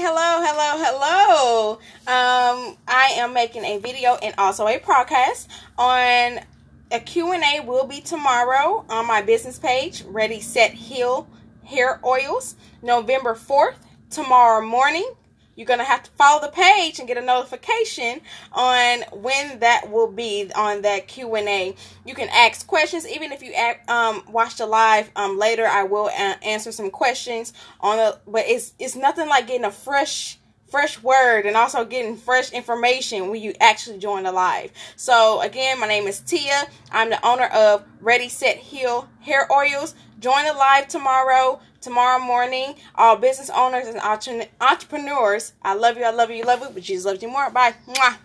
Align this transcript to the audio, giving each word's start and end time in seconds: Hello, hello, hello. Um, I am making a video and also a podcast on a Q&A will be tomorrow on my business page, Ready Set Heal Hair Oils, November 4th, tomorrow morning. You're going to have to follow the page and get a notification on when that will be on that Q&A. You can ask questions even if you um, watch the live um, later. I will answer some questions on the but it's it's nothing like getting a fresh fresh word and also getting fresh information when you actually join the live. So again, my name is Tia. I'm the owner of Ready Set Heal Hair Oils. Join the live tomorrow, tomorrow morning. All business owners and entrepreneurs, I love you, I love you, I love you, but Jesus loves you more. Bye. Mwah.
Hello, 0.00 0.40
hello, 0.40 0.84
hello. 0.84 1.72
Um, 2.06 2.76
I 2.86 3.14
am 3.16 3.34
making 3.34 3.64
a 3.64 3.78
video 3.78 4.14
and 4.22 4.32
also 4.38 4.68
a 4.68 4.78
podcast 4.78 5.48
on 5.76 6.38
a 6.92 7.00
Q&A 7.00 7.64
will 7.66 7.84
be 7.84 8.00
tomorrow 8.00 8.84
on 8.88 9.08
my 9.08 9.22
business 9.22 9.58
page, 9.58 10.04
Ready 10.04 10.38
Set 10.38 10.72
Heal 10.72 11.28
Hair 11.64 11.98
Oils, 12.04 12.54
November 12.80 13.34
4th, 13.34 13.74
tomorrow 14.08 14.64
morning. 14.64 15.10
You're 15.58 15.66
going 15.66 15.80
to 15.80 15.84
have 15.84 16.04
to 16.04 16.10
follow 16.12 16.40
the 16.40 16.52
page 16.52 17.00
and 17.00 17.08
get 17.08 17.16
a 17.18 17.20
notification 17.20 18.20
on 18.52 19.00
when 19.12 19.58
that 19.58 19.90
will 19.90 20.06
be 20.06 20.52
on 20.54 20.82
that 20.82 21.08
Q&A. 21.08 21.74
You 22.06 22.14
can 22.14 22.28
ask 22.28 22.64
questions 22.64 23.04
even 23.08 23.32
if 23.32 23.42
you 23.42 23.52
um, 23.88 24.22
watch 24.28 24.54
the 24.56 24.66
live 24.66 25.10
um, 25.16 25.36
later. 25.36 25.66
I 25.66 25.82
will 25.82 26.10
answer 26.10 26.70
some 26.70 26.92
questions 26.92 27.52
on 27.80 27.96
the 27.96 28.20
but 28.28 28.44
it's 28.46 28.72
it's 28.78 28.94
nothing 28.94 29.28
like 29.28 29.48
getting 29.48 29.64
a 29.64 29.72
fresh 29.72 30.38
fresh 30.68 31.02
word 31.02 31.46
and 31.46 31.56
also 31.56 31.84
getting 31.84 32.16
fresh 32.16 32.52
information 32.52 33.30
when 33.30 33.40
you 33.40 33.54
actually 33.60 33.98
join 33.98 34.24
the 34.24 34.32
live. 34.32 34.70
So 34.96 35.40
again, 35.40 35.80
my 35.80 35.88
name 35.88 36.06
is 36.06 36.20
Tia. 36.20 36.66
I'm 36.92 37.10
the 37.10 37.26
owner 37.26 37.46
of 37.46 37.84
Ready 38.00 38.28
Set 38.28 38.56
Heal 38.56 39.08
Hair 39.20 39.50
Oils. 39.52 39.94
Join 40.20 40.44
the 40.44 40.52
live 40.52 40.88
tomorrow, 40.88 41.60
tomorrow 41.80 42.18
morning. 42.18 42.74
All 42.94 43.16
business 43.16 43.50
owners 43.50 43.86
and 43.86 44.00
entrepreneurs, 44.60 45.52
I 45.62 45.74
love 45.74 45.96
you, 45.96 46.04
I 46.04 46.10
love 46.10 46.30
you, 46.30 46.42
I 46.42 46.46
love 46.46 46.60
you, 46.60 46.70
but 46.72 46.82
Jesus 46.82 47.06
loves 47.06 47.22
you 47.22 47.28
more. 47.28 47.50
Bye. 47.50 47.74
Mwah. 47.86 48.16